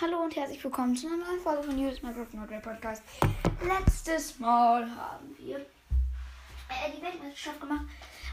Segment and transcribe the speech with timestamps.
[0.00, 3.02] hallo und herzlich willkommen zu einer neuen Folge von News Minecraft Nordway Podcast.
[3.60, 7.84] Letztes Mal haben wir äh, die Weltmeisterschaft gemacht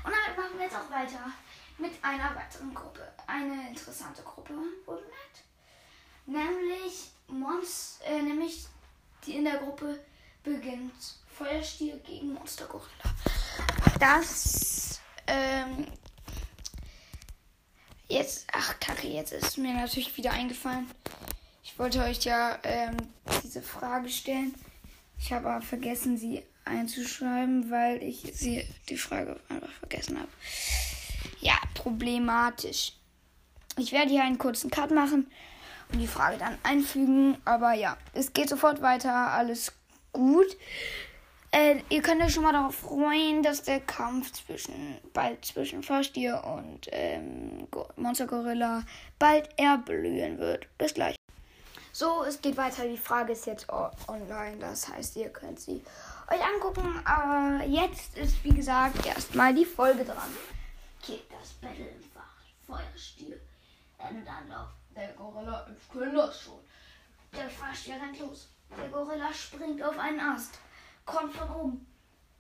[0.04, 1.32] und damit machen wir jetzt auch weiter
[1.80, 3.02] mit einer weiteren Gruppe.
[3.26, 4.54] Eine interessante Gruppe,
[4.86, 5.44] wohlgemerkt.
[6.28, 8.68] Nämlich Monst, äh, nämlich
[9.26, 10.00] die in der Gruppe
[10.44, 13.16] beginnt Feuerstier gegen Monstergorilla.
[14.00, 15.88] Das ähm,
[18.08, 20.88] Jetzt, ach Kacke, jetzt ist mir natürlich wieder eingefallen.
[21.66, 22.96] Ich wollte euch ja ähm,
[23.44, 24.54] diese Frage stellen.
[25.18, 30.30] Ich habe aber vergessen, sie einzuschreiben, weil ich sie die Frage einfach vergessen habe.
[31.40, 32.94] Ja, problematisch.
[33.78, 35.26] Ich werde hier einen kurzen Cut machen
[35.92, 37.38] und die Frage dann einfügen.
[37.46, 39.12] Aber ja, es geht sofort weiter.
[39.12, 39.74] Alles
[40.14, 40.58] gut.
[41.50, 46.44] Äh, ihr könnt euch schon mal darauf freuen, dass der Kampf zwischen bald zwischen Fahrstier
[46.44, 48.84] und ähm, Monster Gorilla
[49.18, 50.68] bald erblühen wird.
[50.78, 51.15] Bis gleich.
[51.98, 52.86] So, es geht weiter.
[52.86, 54.58] Die Frage ist jetzt online.
[54.60, 55.82] Das heißt, ihr könnt sie
[56.30, 57.02] euch angucken.
[57.06, 60.36] Aber jetzt ist, wie gesagt, erstmal die Folge dran.
[61.02, 62.36] Okay, das Battle im Fach.
[62.68, 63.40] Feuerstier.
[63.98, 64.68] Endet Anlauf.
[64.94, 66.60] Der Gorilla ist das schon.
[67.34, 68.50] Der Fahrstier rennt los.
[68.78, 70.60] Der Gorilla springt auf einen Ast
[71.06, 71.88] kommt von oben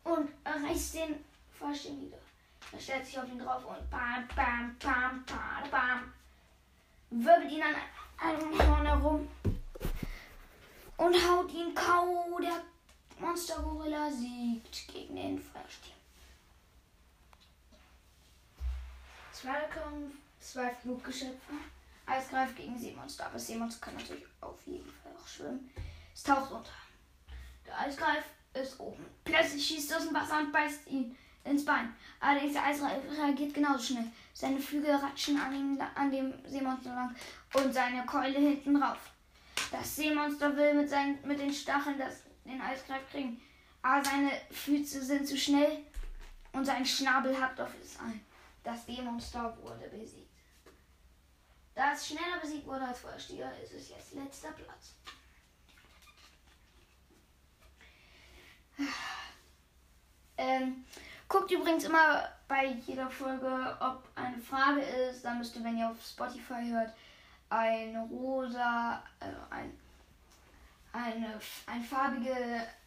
[0.03, 1.23] und reißt den
[1.57, 2.17] Fahrstuhl nieder.
[2.73, 6.13] Er stellt sich auf ihn drauf und bam, bam, bam, bam, bam.
[7.09, 7.75] Wirbelt ihn an
[8.17, 9.27] einem Horn herum
[10.97, 12.39] und haut ihn kau.
[12.41, 12.61] Der
[13.19, 15.93] Monstergorilla siegt gegen den Fahrstuhl.
[19.31, 19.91] Zweiter
[20.39, 21.53] zwei Fluggeschöpfe.
[22.05, 23.25] Eisgreif gegen Seemonster.
[23.25, 25.71] Aber Seemonster kann natürlich auf jeden Fall auch schwimmen.
[26.13, 26.71] Es taucht unter.
[27.65, 29.05] Der Eisgreif ist oben.
[29.23, 31.95] Plötzlich schießt er aus dem Wasser und beißt ihn ins Bein.
[32.19, 34.11] Allerdings der Eisreif reagiert genauso schnell.
[34.33, 37.15] Seine Flügel ratschen an, ihm, an dem Seemonster lang
[37.53, 39.11] und seine Keule hinten drauf.
[39.71, 43.41] Das Seemonster will mit, seinen, mit den Stacheln das, den Eisgreif kriegen,
[43.81, 45.83] aber seine Füße sind zu schnell
[46.53, 48.25] und sein Schnabel hackt auf es ein.
[48.63, 50.31] Das Seemonster wurde besiegt.
[51.75, 54.95] Da es schneller besiegt wurde als Feuerstier, ist es jetzt letzter Platz.
[60.37, 60.85] Ähm,
[61.29, 65.23] guckt übrigens immer bei jeder Folge, ob eine Frage ist.
[65.23, 66.93] Da müsste, wenn ihr auf Spotify hört,
[67.49, 69.01] ein rosa,
[70.95, 72.35] eine, ein, farbige,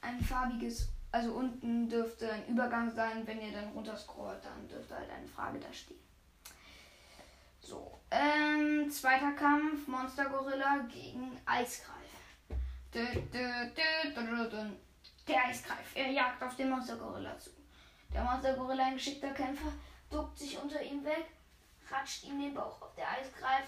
[0.00, 3.26] ein farbiges, also unten dürfte ein Übergang sein.
[3.26, 6.00] Wenn ihr dann runterscrollt, dann dürfte halt eine Frage da stehen.
[7.60, 11.96] So, ähm, zweiter Kampf, Monster Gorilla gegen Eisgreif.
[15.26, 15.94] Der Eisgreif.
[15.94, 17.50] Er jagt auf den Monstergorilla zu.
[18.14, 19.72] Der Monstergorilla, ein geschickter Kämpfer,
[20.10, 21.26] duckt sich unter ihm weg,
[21.90, 22.94] ratscht ihm den Bauch auf.
[22.94, 23.66] Der Eisgreif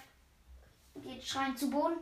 [0.95, 1.99] geht schreiend zu Boden,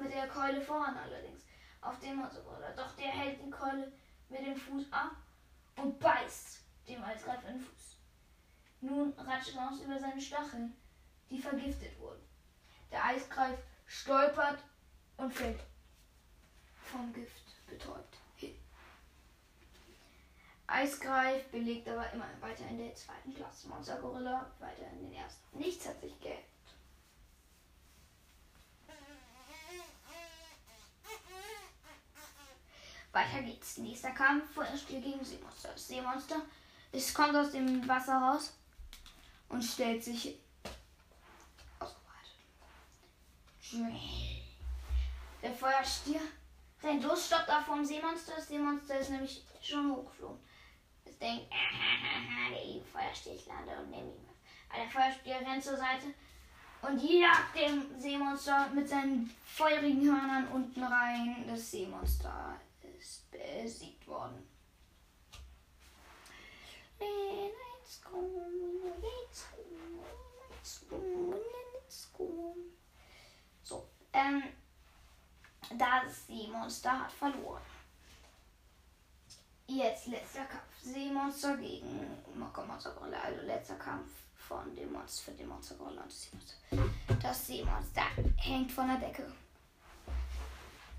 [0.00, 1.42] mit der Keule voran allerdings,
[1.86, 2.72] auf den Monstergorilla.
[2.72, 3.92] Doch der hält die Keule
[4.28, 5.12] mit dem Fuß ab
[5.76, 7.96] und beißt dem Eisgreif in den Fuß.
[8.80, 10.76] Nun ratscht er aus über seine Stacheln,
[11.30, 12.22] die vergiftet wurden.
[12.90, 14.58] Der Eisgreif stolpert
[15.16, 15.60] und fällt
[16.76, 18.18] vom Gift betäubt.
[20.68, 23.68] Eisgreif belegt aber immer weiter in der zweiten Klasse.
[23.68, 25.58] Monster Gorilla weiter in den ersten.
[25.58, 26.55] Nichts hat sich geändert.
[33.16, 33.78] Weiter geht's.
[33.78, 34.52] Nächster Kampf.
[34.54, 35.70] Feuerspiel gegen Seemonster.
[35.70, 36.42] Das Seemonster
[36.92, 38.54] es kommt aus dem Wasser raus
[39.48, 40.38] und stellt sich
[45.42, 46.20] Der Feuerstier
[46.82, 48.34] rennt los, stoppt da vom Seemonster.
[48.36, 50.38] Das Seemonster ist nämlich schon hochgeflogen
[51.04, 51.46] es denkt,
[52.64, 54.28] die Feuerstier, ich lande und nehme ihn.
[54.68, 56.06] Aber der Feuerstier rennt zur Seite
[56.82, 61.44] und jagt dem Seemonster mit seinen feurigen Hörnern unten rein.
[61.46, 62.75] Das Seemonster ist
[63.30, 64.48] besiegt worden.
[66.98, 68.18] Let's go,
[69.02, 69.62] let's go,
[70.50, 71.34] let's go,
[71.74, 72.56] let's go.
[73.62, 74.42] So, ähm,
[75.78, 77.62] das Seemonster hat verloren.
[79.68, 80.62] Jetzt letzter Kampf.
[80.80, 83.18] Seemonster gegen Monstergorilla.
[83.20, 86.56] Also letzter Kampf von dem Monster für den Monstergorilla und das Seemonster.
[87.20, 88.02] Das Seemonster
[88.36, 89.32] hängt von der Decke.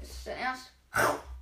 [0.01, 0.71] Ist dein Ernst?
[0.93, 1.36] Du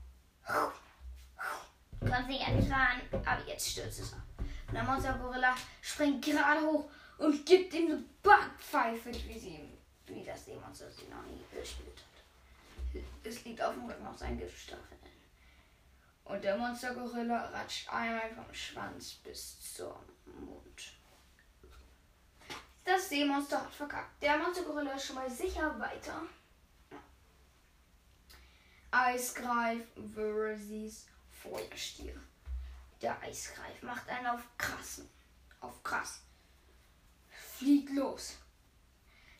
[2.16, 4.22] kannst nicht endlich ran, aber jetzt stürzt es ab.
[4.68, 9.78] Und der Monstergorilla springt gerade hoch und gibt ihm eine Backpfeife, wie, sie,
[10.08, 13.04] wie das Seemonster sie noch nie gespielt hat.
[13.24, 15.00] Es liegt auf dem Rücken auf seinen Giftstacheln.
[16.24, 19.94] Und der Monstergorilla ratscht einmal vom Schwanz bis zum
[20.26, 20.94] Mund.
[22.84, 24.22] Das Seemonster hat verkackt.
[24.22, 26.22] Der Monstergorilla ist schon mal sicher weiter.
[29.06, 29.84] Eisgreif
[30.16, 32.20] versus Feuerstier.
[33.04, 35.08] Der Eisgreif macht einen auf krassen.
[35.62, 36.22] Auf krass.
[37.30, 38.38] Fliegt los.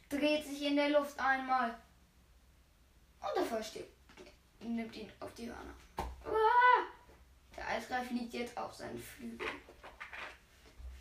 [0.08, 1.76] Dreht sich in der Luft einmal.
[3.22, 3.88] Und der Feuerstier
[4.60, 5.74] nimmt ihn auf die Hörner.
[7.58, 9.62] Der Eisgreif liegt jetzt auf seinen Flügeln.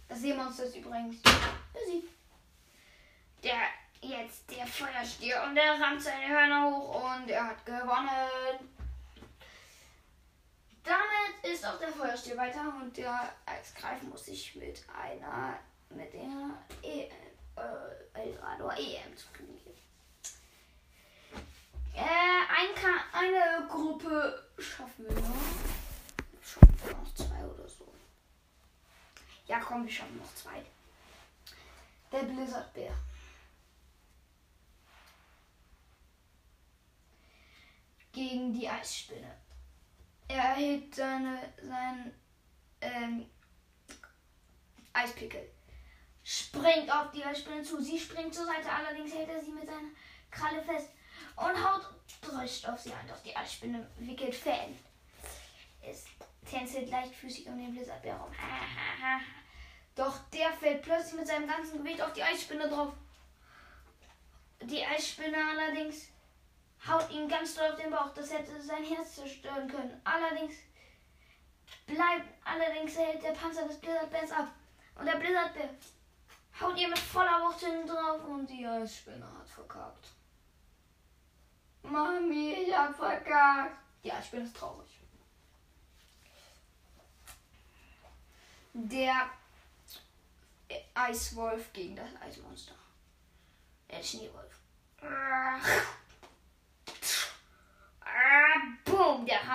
[0.09, 1.17] Das Seemonster ist übrigens
[1.75, 2.09] besiegt.
[3.43, 3.69] Der
[4.01, 6.95] jetzt der Feuerstier und der rammt seine Hörner hoch
[7.25, 8.69] und er hat gewonnen.
[10.85, 16.51] Damit ist auch der Feuerstier weiter und der Eisgreif muss sich mit einer mit der
[16.83, 17.09] e
[17.57, 19.79] äh, Eldrador EM zufrieden geben.
[21.95, 22.75] Äh, ein
[23.13, 26.43] eine Gruppe schaffen wir noch.
[26.43, 27.91] Schaffen wir noch zwei oder so.
[29.47, 30.63] Ja, komm, wir schaffen noch zwei.
[32.13, 32.93] Der Blizzardbär.
[38.15, 39.35] Gegen die Eisspinne.
[40.29, 42.15] Er hebt seine, seinen
[42.81, 43.27] ähm,
[44.93, 45.51] Eispickel.
[46.23, 47.83] Springt auf die Eisspinne zu.
[47.83, 49.91] Sie springt zur Seite, allerdings hält er sie mit seiner
[50.31, 50.91] Kralle fest
[51.37, 51.91] und haut
[52.23, 53.09] drückt auf sie ein.
[53.09, 54.79] Doch die Eisspinne wickelt Fäden.
[55.83, 56.05] Es
[56.49, 58.33] tänzelt leichtfüßig um den Blizzardbär rum.
[59.97, 62.93] Doch der fällt plötzlich mit seinem ganzen Gewicht auf die Eisspinne drauf.
[64.63, 66.09] Die Eisspinne allerdings
[66.89, 68.13] haut ihn ganz doll auf den Bauch.
[68.15, 70.01] Das hätte sein Herz zerstören können.
[70.05, 70.55] Allerdings
[71.87, 74.49] bleibt, allerdings hält der Panzer des Blizzardbärs ab.
[74.97, 75.71] Und der Blizzardbär
[76.61, 80.09] haut ihr mit voller Wucht hinten drauf und die Eisspinne hat verkackt.
[81.83, 83.77] Mami, ich hab verkackt.
[84.03, 84.91] Ja, ich bin es traurig.
[88.77, 89.31] Der
[90.95, 92.75] Eiswolf gegen das Eismonster.
[93.89, 94.59] Der Schneewolf.
[98.85, 99.47] Boom, der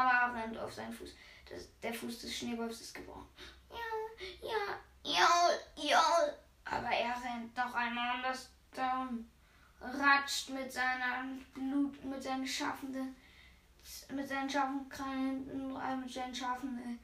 [0.50, 1.16] Rennt auf seinen Fuß.
[1.50, 3.28] Das, der Fuß des Schneewolfs ist gebrochen.
[3.70, 5.30] Ja, ja, ja,
[5.76, 6.04] ja.
[6.66, 9.32] Aber er rennt noch einmal um das Daumen
[9.82, 13.16] ratscht mit seiner Blut, mit seinen scharfen,
[14.12, 17.00] mit seinen scharfen Krallen hinten, mit seinen scharfen,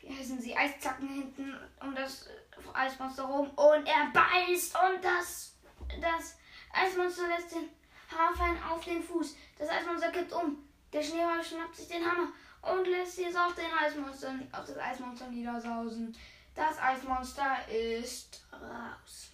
[0.00, 2.28] wie heißen sie, Eiszacken hinten um das
[2.72, 5.54] Eismonster rum und er beißt und das,
[6.00, 6.36] das
[6.72, 7.68] Eismonster lässt den
[8.10, 9.36] Haarfein auf den Fuß.
[9.58, 10.69] Das Eismonster kippt um.
[10.92, 12.32] Der Schneeball schnappt sich den Hammer
[12.62, 16.16] und lässt es auf den Eismonster, auf das Eismonster niedersausen.
[16.54, 19.30] Das Eismonster ist raus.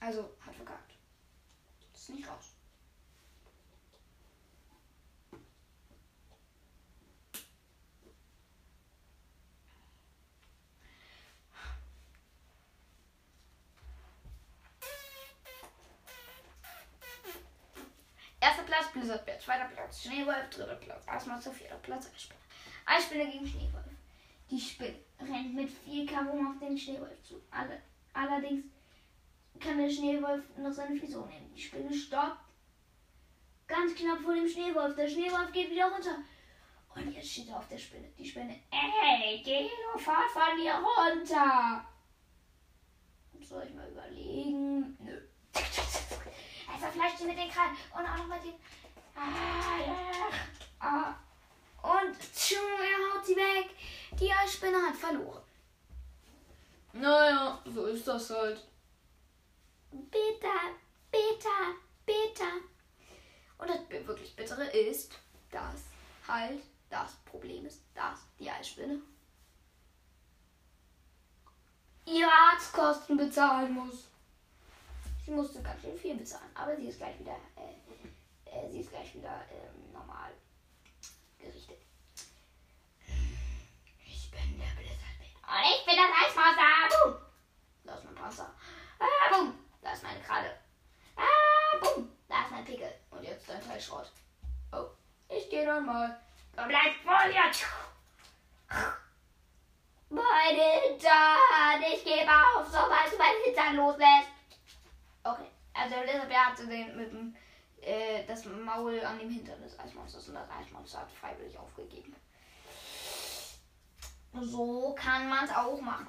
[0.00, 0.92] Also hat verkackt.
[1.94, 2.53] Ist nicht raus.
[18.94, 22.40] Erster Platz Blizzardbär, zweiter Platz Schneewolf, dritter Platz Eismonster, vierter Platz Eisspinne.
[22.86, 23.84] Eisspinne gegen Schneewolf.
[24.50, 27.42] Die Spinne rennt mit viel Karum auf den Schneewolf zu.
[27.50, 27.80] Alle,
[28.12, 28.64] allerdings
[29.58, 31.52] kann der Schneewolf noch seine Frisur nehmen.
[31.54, 32.38] Die Spinne stoppt
[33.66, 34.94] ganz knapp vor dem Schneewolf.
[34.94, 36.18] Der Schneewolf geht wieder runter.
[36.94, 38.08] Und jetzt steht er auf der Spinne.
[38.16, 41.84] Die Spinne, ey, geh nur fort von mir runter.
[43.40, 44.96] Soll ich mal überlegen?
[45.00, 45.20] Nö.
[46.84, 48.54] Verfleischt sie mit den Krallen und auch noch mit den.
[49.16, 50.28] Ah,
[50.80, 51.14] ah.
[51.82, 53.70] Und tschu, er haut sie weg.
[54.12, 55.42] Die Spinne hat verloren.
[56.92, 58.62] Naja, so ist das halt
[59.90, 60.76] bitter,
[61.10, 62.52] bitter, bitter.
[63.56, 65.18] Und das wirklich Bittere ist,
[65.50, 65.84] dass
[66.28, 69.00] halt das Problem ist, dass die Eisspinne
[72.04, 74.04] ihre Arztkosten bezahlen muss.
[75.24, 78.90] Sie musste ganz schön viel bezahlen, aber sie ist gleich wieder, äh, äh, sie ist
[78.90, 80.30] gleich wieder äh, normal
[81.38, 81.78] gerichtet.
[84.04, 85.32] Ich bin der Blizzardbär.
[85.48, 87.04] Und ich bin das Eismonster.
[87.04, 87.14] Boom.
[87.84, 88.54] Das ist mein Panzer.
[88.98, 89.58] Ah, boom.
[89.80, 90.58] Da ist meine Kralle.
[91.16, 92.12] Ah, bumm.
[92.28, 92.92] Da ist mein Pickel.
[93.10, 94.12] Und jetzt dein Teil Schrott.
[94.72, 94.88] Oh,
[95.30, 96.20] ich gehe dann mal.
[96.56, 97.50] Und bleib vor dir.
[100.10, 101.82] Meine Hintern.
[101.94, 104.33] Ich gebe auf, sobald du meinen Hintern loslässt.
[105.24, 105.48] Okay.
[105.72, 107.36] Also Elisabeth hatte den mit dem,
[107.80, 112.14] äh, das Maul an dem Hintern des Eismonsters und das Eismonster hat freiwillig aufgegeben.
[114.32, 116.08] So kann man es auch machen.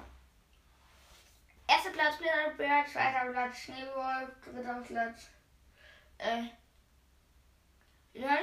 [1.66, 5.28] Erster Platz Blizzardbär, zweiter Platz Schneewolf, dritter Platz.
[6.18, 6.44] Äh.
[8.14, 8.38] Der?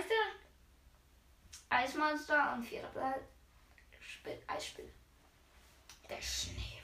[1.69, 3.21] Eismonster und vierter Platz
[4.47, 4.91] Eisspinne.
[6.09, 6.81] Der Schneewolf.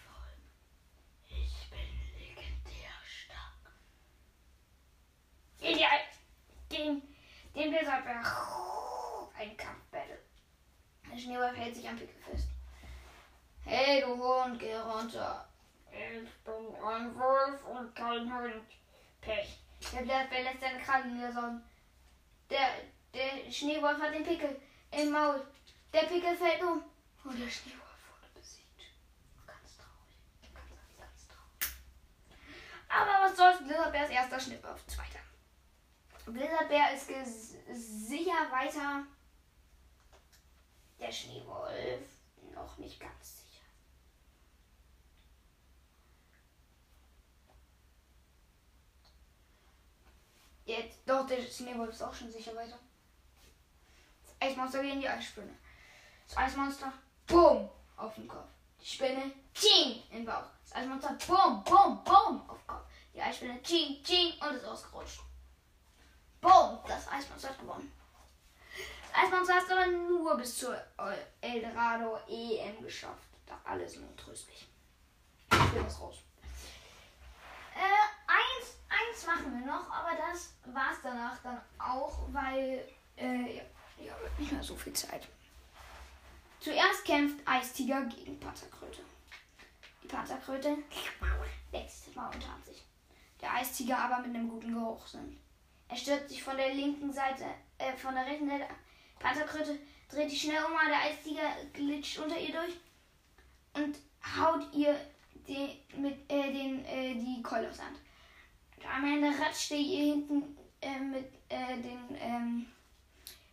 [1.29, 3.73] Ich bin legendär stark.
[5.59, 5.79] Gegen,
[6.69, 7.01] gegen
[7.55, 8.21] den Blizzardbär.
[9.37, 10.19] Ein Kampfbattle.
[11.11, 12.47] Der Schneeball hält sich am Pickel fest.
[13.65, 15.47] Hey, du Hund, geh runter.
[15.91, 18.63] Ich bin ein Wolf und kein Hund.
[19.21, 19.59] Pech.
[19.93, 21.61] Der Blizzardbär lässt seine Krallen niedersaugen.
[22.49, 22.69] Der,
[23.13, 24.61] der Schneewolf hat den Pickel
[24.91, 25.45] im Maul.
[25.93, 26.83] Der Pickel fällt um.
[27.23, 28.81] Und der Schneewolf wurde besiegt.
[29.45, 30.53] Ganz traurig.
[30.53, 31.75] Ganz, ganz traurig.
[32.87, 33.63] Aber was soll's?
[33.63, 35.19] Blizzardbär ist erster Schnitt auf zweiter.
[36.31, 37.07] Blizzardbär ist
[38.07, 39.03] sicher weiter.
[40.99, 42.09] Der Schneewolf
[42.53, 43.63] noch nicht ganz sicher.
[50.65, 52.77] Jetzt, doch, der Schneewolf ist auch schon sicher weiter.
[54.23, 55.57] Das Eismonster geht in die Eisspinne.
[56.27, 56.93] Das Eismonster,
[57.25, 58.49] boom, auf den Kopf.
[58.79, 60.45] Die Spinne, ching, im Bauch.
[60.63, 62.85] Das Eismonster, boom, boom, boom, auf den Kopf.
[63.13, 65.21] Die Eisspinne, ching, ching und ist ausgerutscht.
[66.41, 67.91] Boom, das Eismonster hat gewonnen.
[69.11, 70.77] Das Eismonster hat aber nur bis zur
[71.41, 73.27] Eldorado EM geschafft.
[73.45, 74.67] Da alles nur tröstlich.
[75.51, 76.17] Ich bin das raus.
[77.75, 83.63] Äh, eins, eins machen wir noch, aber das war's danach dann auch, weil, äh, ja,
[83.97, 85.27] ja, nicht mehr so viel Zeit.
[86.59, 89.01] Zuerst kämpft Eistiger gegen Panzerkröte.
[90.03, 90.77] Die Panzerkröte
[91.71, 92.83] wächst mal unter sich.
[93.41, 95.39] Der Eistiger aber mit einem guten Geruchssinn.
[95.89, 97.45] Er stürzt sich von der linken Seite,
[97.77, 98.65] äh, von der rechten Seite.
[99.19, 99.77] Panzerkröte
[100.09, 101.41] dreht sich schnell um, der Eistiger
[101.73, 102.79] glitscht unter ihr durch
[103.73, 103.97] und
[104.37, 104.95] haut ihr
[105.47, 107.97] die, mit, äh, den, äh, die Keule aus Hand.
[108.87, 112.65] Am Ende ratscht er ihr hinten äh, mit äh, den ähm,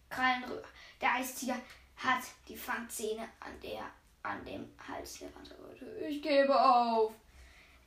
[0.08, 0.68] Krallen rüber.
[1.00, 1.56] Der Eistiger
[1.96, 3.90] hat die Fangzähne an, der,
[4.22, 5.86] an dem Hals der Panzerkröte.
[6.08, 7.12] Ich gebe auf.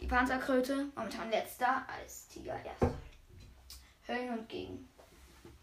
[0.02, 2.94] Die Panzerkröte, momentan letzter, Eistiger erster.
[4.10, 4.90] Höllenhund gegen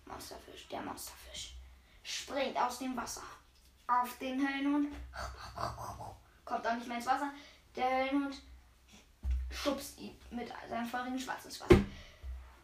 [0.07, 0.69] Monsterfisch.
[0.69, 1.55] Der Monsterfisch
[2.03, 3.23] springt aus dem Wasser
[3.87, 4.95] auf den Höllenhund.
[6.45, 7.33] Kommt auch nicht mehr ins Wasser.
[7.75, 8.41] Der Höllenhund
[9.51, 11.81] schubst ihn mit seinem feurigen Schwanz ins Wasser.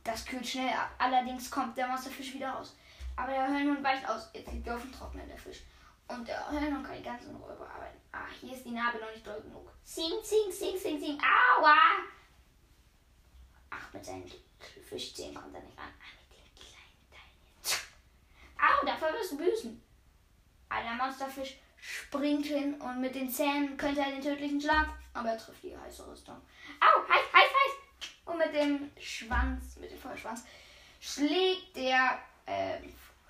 [0.04, 0.90] Das kühlt schnell ab.
[0.98, 2.74] Allerdings kommt der Monsterfisch wieder raus.
[3.16, 4.30] Aber der Höllenhund weicht aus.
[4.32, 5.62] Jetzt liegt er auf dem Trocknen, der Fisch.
[6.08, 8.00] Und der Höllenhund kann die ganze Ruhe bearbeiten.
[8.10, 9.70] Ah, hier ist die Narbe noch nicht doll genug.
[9.84, 11.18] Sing, sing, sing, sing, sing.
[11.20, 11.74] Aua!
[13.70, 14.24] Ach, mit seinen
[14.62, 15.92] Fischzähnen kommt er nicht ran.
[16.00, 17.10] Ah, mit den kleinen
[17.62, 17.82] Teilen.
[18.58, 19.82] Au, dafür wirst du büßen.
[20.70, 25.38] Der Monsterfisch springt hin und mit den Zähnen könnte er den tödlichen Schlag, aber er
[25.38, 26.36] trifft die heiße Rüstung.
[26.80, 28.10] Au, heiß, heiß, heiß!
[28.24, 30.44] Und mit dem Schwanz, mit dem Feuerschwanz,
[31.00, 32.78] schlägt der äh,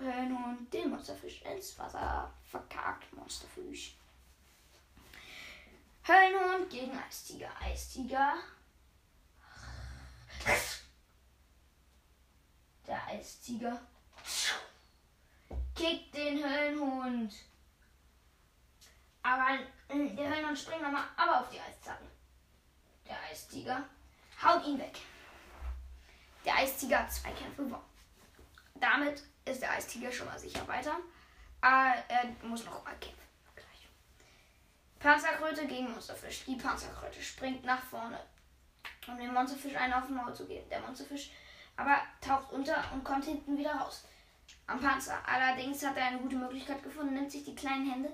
[0.00, 2.32] den Monsterfisch ins Wasser.
[2.50, 3.96] Verkackt, Monsterfisch.
[6.06, 7.50] Höllenhund gegen Eistiger.
[7.60, 8.34] Eistiger
[12.86, 13.80] der Eistiger
[15.74, 17.32] kickt den Höllenhund.
[19.22, 19.58] Aber
[19.88, 22.06] äh, der Höllenhund springt nochmal aber auf die Eiszacken.
[23.06, 23.84] Der Eistiger
[24.42, 24.98] haut ihn weg.
[26.44, 27.82] Der Eistiger hat zwei Kämpfe gewonnen.
[28.74, 30.96] Damit ist der Eistiger schon mal sicher weiter.
[31.60, 33.22] Aber er muss noch mal kämpfen.
[33.54, 33.88] Gleich.
[34.98, 36.44] Panzerkröte gegen Monsterfisch.
[36.44, 38.18] Die Panzerkröte springt nach vorne
[39.08, 40.68] um dem Monsterfisch einen auf den Maul zu geben.
[40.68, 41.30] Der Monsterfisch
[41.82, 44.04] aber taucht unter und kommt hinten wieder raus.
[44.66, 45.18] Am Panzer.
[45.26, 48.12] Allerdings hat er eine gute Möglichkeit gefunden, nimmt sich die kleinen Hände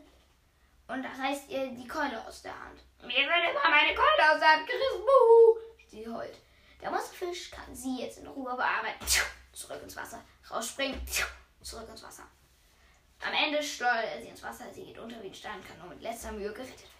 [0.89, 2.81] und reißt ihr die Keule aus der Hand.
[3.03, 5.05] Mir wird immer meine Keule aus der Hand gerissen.
[5.05, 5.59] Buhu.
[5.87, 6.39] Sie heult.
[6.81, 9.07] Der Monsterfisch kann sie jetzt in Ruhe bearbeiten.
[9.53, 10.23] Zurück ins Wasser.
[10.51, 11.01] Rausspringen.
[11.61, 12.25] Zurück ins Wasser.
[13.21, 14.73] Am Ende schleudert er sie ins Wasser.
[14.73, 16.98] Sie geht unter wie ein Stein, kann nur mit letzter Mühe gerettet werden.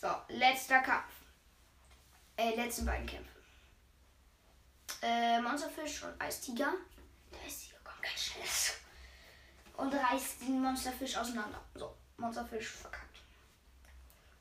[0.00, 1.12] So, letzter Kampf.
[2.36, 3.38] Äh, letzten beiden Kämpfe.
[5.02, 6.72] Äh, Monsterfisch und Eistiger.
[7.30, 8.46] Der Eistiger kommt ganz schnell.
[9.76, 11.60] Und reißt den Monsterfisch auseinander.
[11.74, 13.18] So, Monsterfisch verkackt.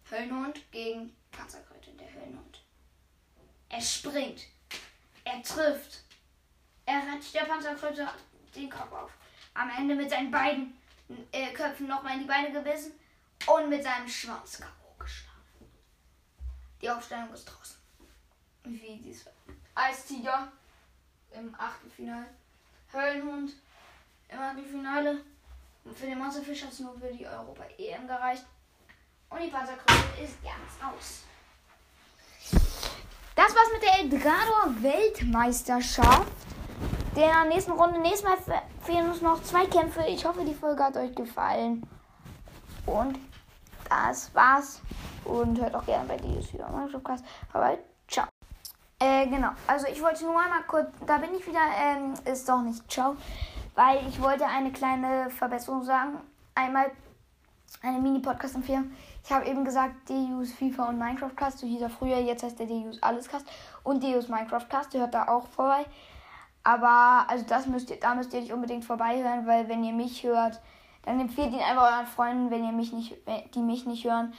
[0.10, 1.92] Höllenhund gegen Panzerkröte.
[1.92, 2.64] Der Höllenhund.
[3.68, 4.48] Er springt.
[5.26, 6.04] Er trifft.
[6.86, 8.08] Er rettet der Panzerkröte
[8.56, 9.12] den Kopf auf.
[9.54, 10.78] Am Ende mit seinen beiden
[11.34, 12.94] äh, Köpfen nochmal in die Beine gebissen
[13.46, 14.79] und mit seinem Schwanz kaputt.
[16.82, 17.76] Die Aufstellung ist draußen.
[18.64, 19.26] Wie dies
[19.76, 20.52] Eistiger
[21.32, 22.26] im Achtelfinale.
[22.94, 23.52] Höllenhund
[24.30, 25.22] im Achtelfinale.
[25.96, 28.46] Für den Monsterfisch hat es nur für die Europa-EM gereicht.
[29.30, 31.24] Und die Panzerkröte ist ganz aus.
[33.36, 36.32] Das war's mit der Eldrador Weltmeisterschaft.
[37.16, 38.00] Der nächsten Runde.
[38.00, 38.38] Nächstes Mal
[38.84, 40.06] fehlen uns noch zwei Kämpfe.
[40.08, 41.88] Ich hoffe, die Folge hat euch gefallen.
[42.86, 43.18] Und
[43.90, 44.82] das war's.
[45.26, 46.66] Und hört auch gerne bei dieses Video.
[46.92, 47.26] Podcast.
[47.54, 47.78] Aber
[48.08, 48.28] ciao.
[49.00, 49.50] Äh, genau.
[49.68, 53.16] Also ich wollte nur einmal kurz, da bin ich wieder, ähm, ist doch nicht ciao,
[53.76, 56.18] weil ich wollte eine kleine Verbesserung sagen.
[56.56, 56.92] Einmal
[57.82, 58.92] eine Mini-Podcast-Empfehlung.
[59.24, 62.60] Ich habe eben gesagt, Deus FIFA und Minecraft Cast, so hieß er früher, jetzt heißt
[62.60, 63.46] der Deus Alles Cast
[63.84, 65.86] und Deus Minecraft Cast, der hört da auch vorbei.
[66.64, 70.24] Aber also das müsst ihr, da müsst ihr nicht unbedingt vorbeihören, weil wenn ihr mich
[70.24, 70.60] hört,
[71.04, 73.16] dann empfehlt ihn einfach euren Freunden, wenn ihr mich nicht,
[73.54, 74.34] die mich nicht hören,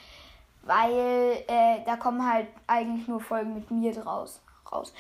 [0.63, 4.41] weil äh, da kommen halt eigentlich nur Folgen mit mir draus
[4.71, 4.93] raus.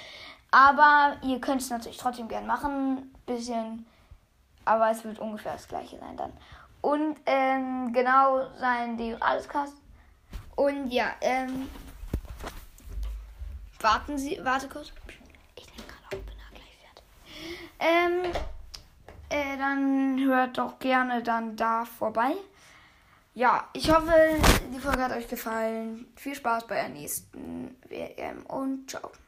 [0.50, 3.86] Aber ihr könnt es natürlich trotzdem gern machen, bisschen,
[4.64, 6.32] aber es wird ungefähr das gleiche sein dann.
[6.80, 9.76] Und ähm, genau sein Deo alles Cast.
[10.56, 11.68] Und ja, ähm,
[13.80, 14.92] warten Sie, warte kurz.
[15.54, 17.04] Ich denke gerade auch, bin da gleich fertig.
[17.78, 18.32] Ähm,
[19.30, 22.34] äh, dann hört doch gerne dann da vorbei.
[23.34, 24.12] Ja, ich hoffe,
[24.74, 26.06] die Folge hat euch gefallen.
[26.16, 29.10] Viel Spaß bei der nächsten WM und ciao.